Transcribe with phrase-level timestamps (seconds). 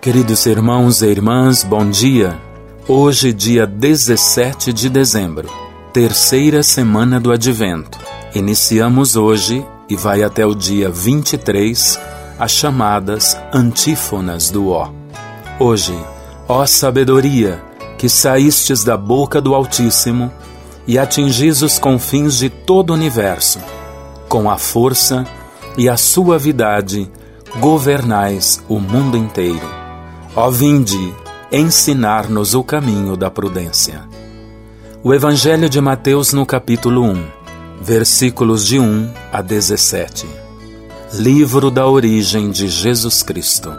[0.00, 2.40] Queridos irmãos e irmãs, bom dia.
[2.88, 5.46] Hoje, dia 17 de dezembro,
[5.92, 7.98] terceira semana do Advento.
[8.34, 12.00] Iniciamos hoje e vai até o dia 23
[12.38, 14.90] as chamadas antífonas do Ó.
[15.58, 15.94] Hoje,
[16.48, 17.62] ó sabedoria,
[17.98, 20.32] que saístes da boca do Altíssimo
[20.86, 23.60] e atingis os confins de todo o universo,
[24.30, 25.26] com a força
[25.76, 27.06] e a suavidade
[27.60, 29.79] governais o mundo inteiro.
[30.36, 31.12] Ó vinde,
[31.50, 34.04] ensinar-nos o caminho da prudência.
[35.02, 37.24] O Evangelho de Mateus no capítulo 1,
[37.82, 40.28] versículos de 1 a 17.
[41.14, 43.72] Livro da origem de Jesus Cristo.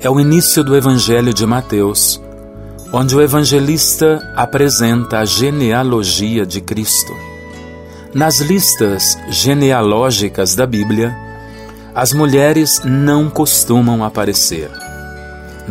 [0.00, 2.20] É o início do Evangelho de Mateus,
[2.92, 7.12] onde o evangelista apresenta a genealogia de Cristo.
[8.12, 11.16] Nas listas genealógicas da Bíblia,
[11.94, 14.68] as mulheres não costumam aparecer.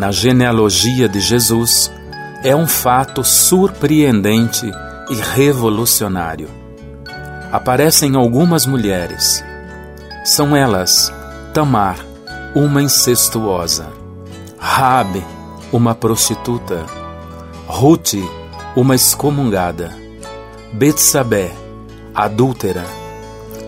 [0.02, 1.92] Na genealogia de Jesus,
[2.44, 4.66] é um fato surpreendente
[5.12, 6.50] e revolucionário.
[7.52, 9.44] Aparecem algumas mulheres.
[10.26, 11.14] São elas
[11.54, 12.04] Tamar,
[12.56, 13.90] uma incestuosa,
[14.58, 15.24] Rabi,
[15.72, 16.84] uma prostituta,
[17.68, 18.16] Ruth,
[18.76, 19.96] uma excomungada,
[20.74, 21.52] Betsabé,
[22.16, 22.86] adúltera,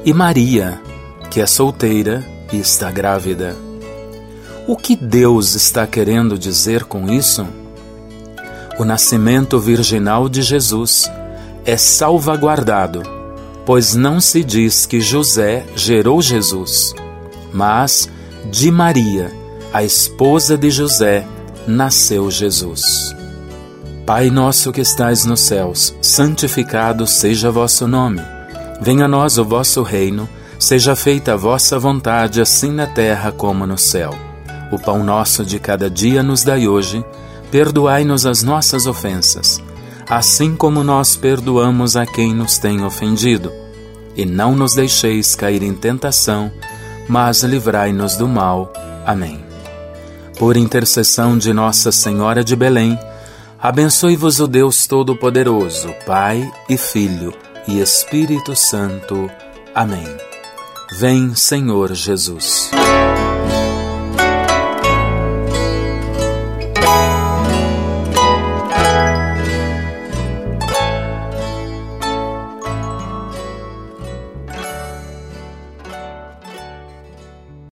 [0.04, 0.81] e Maria,
[1.30, 3.56] que é solteira e está grávida.
[4.67, 7.45] O que Deus está querendo dizer com isso?
[8.80, 11.11] O nascimento virginal de Jesus
[11.66, 13.03] é salvaguardado,
[13.66, 16.94] pois não se diz que José gerou Jesus,
[17.53, 18.09] mas
[18.50, 19.31] de Maria,
[19.72, 21.27] a esposa de José,
[21.67, 23.16] nasceu Jesus.
[24.05, 28.22] Pai nosso que estais nos céus, santificado seja vosso nome.
[28.81, 30.27] Venha a nós o vosso reino
[30.64, 34.33] Seja feita a vossa vontade, assim na terra como no céu.
[34.72, 37.03] O pão nosso de cada dia nos dai hoje.
[37.52, 39.61] Perdoai-nos as nossas ofensas,
[40.10, 43.52] assim como nós perdoamos a quem nos tem ofendido.
[44.15, 46.52] E não nos deixeis cair em tentação,
[47.08, 48.73] mas livrai-nos do mal.
[49.05, 49.43] Amém.
[50.38, 52.98] Por intercessão de Nossa Senhora de Belém,
[53.61, 57.33] abençoe-vos o Deus Todo-Poderoso, Pai e Filho
[57.67, 59.30] e Espírito Santo.
[59.76, 60.08] Amém.
[60.98, 62.71] Vem, Senhor Jesus.